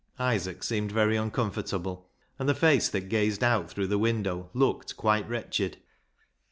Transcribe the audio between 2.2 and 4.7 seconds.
and the face that gazed out through the window